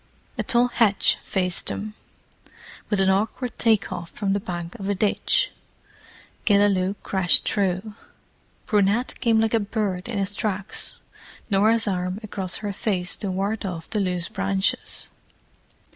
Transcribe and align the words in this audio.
A 0.35 0.41
tall 0.41 0.69
hedge 0.69 1.19
faced 1.23 1.67
them, 1.67 1.93
with 2.89 2.99
an 2.99 3.11
awkward 3.11 3.55
take 3.59 3.91
off 3.93 4.09
from 4.09 4.33
the 4.33 4.39
bank 4.39 4.73
of 4.79 4.89
a 4.89 4.95
ditch. 4.95 5.51
Killaloe 6.43 6.95
crashed 7.03 7.47
through; 7.47 7.93
Brunette 8.65 9.13
came 9.19 9.39
like 9.39 9.53
a 9.53 9.59
bird 9.59 10.09
in 10.09 10.17
his 10.17 10.35
tracks, 10.35 10.97
Norah's 11.51 11.87
arm 11.87 12.19
across 12.23 12.55
her 12.65 12.73
face 12.73 13.15
to 13.17 13.29
ward 13.29 13.63
off 13.63 13.91
the 13.91 13.99
loose 13.99 14.27
branches. 14.27 15.11